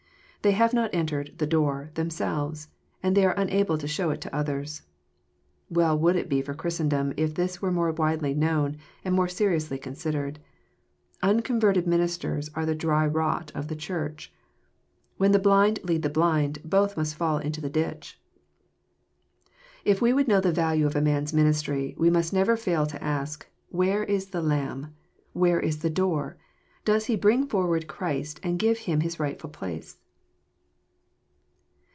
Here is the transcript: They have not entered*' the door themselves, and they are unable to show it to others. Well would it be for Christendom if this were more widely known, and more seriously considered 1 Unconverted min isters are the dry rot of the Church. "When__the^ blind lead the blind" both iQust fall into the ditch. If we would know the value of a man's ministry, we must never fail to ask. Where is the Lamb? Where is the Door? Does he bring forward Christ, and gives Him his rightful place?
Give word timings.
They 0.43 0.53
have 0.53 0.73
not 0.73 0.89
entered*' 0.91 1.35
the 1.37 1.45
door 1.45 1.91
themselves, 1.93 2.67
and 3.03 3.15
they 3.15 3.25
are 3.25 3.37
unable 3.37 3.77
to 3.77 3.87
show 3.87 4.09
it 4.09 4.19
to 4.21 4.35
others. 4.35 4.81
Well 5.69 5.95
would 5.99 6.15
it 6.15 6.29
be 6.29 6.41
for 6.41 6.55
Christendom 6.55 7.13
if 7.15 7.35
this 7.35 7.61
were 7.61 7.71
more 7.71 7.91
widely 7.91 8.33
known, 8.33 8.77
and 9.05 9.13
more 9.13 9.27
seriously 9.27 9.77
considered 9.77 10.39
1 11.19 11.35
Unconverted 11.35 11.85
min 11.85 12.01
isters 12.01 12.49
are 12.55 12.65
the 12.65 12.73
dry 12.73 13.05
rot 13.05 13.51
of 13.53 13.67
the 13.67 13.75
Church. 13.75 14.33
"When__the^ 15.19 15.43
blind 15.43 15.79
lead 15.83 16.01
the 16.01 16.09
blind" 16.09 16.57
both 16.65 16.95
iQust 16.95 17.13
fall 17.13 17.37
into 17.37 17.61
the 17.61 17.69
ditch. 17.69 18.19
If 19.85 20.01
we 20.01 20.11
would 20.11 20.27
know 20.27 20.41
the 20.41 20.51
value 20.51 20.87
of 20.87 20.95
a 20.95 21.01
man's 21.01 21.33
ministry, 21.33 21.93
we 21.99 22.09
must 22.09 22.33
never 22.33 22.57
fail 22.57 22.87
to 22.87 23.03
ask. 23.03 23.47
Where 23.69 24.03
is 24.05 24.29
the 24.31 24.41
Lamb? 24.41 24.95
Where 25.33 25.59
is 25.59 25.81
the 25.83 25.91
Door? 25.91 26.37
Does 26.83 27.05
he 27.05 27.15
bring 27.15 27.45
forward 27.45 27.85
Christ, 27.85 28.39
and 28.41 28.57
gives 28.57 28.79
Him 28.79 29.01
his 29.01 29.19
rightful 29.19 29.51
place? 29.51 29.97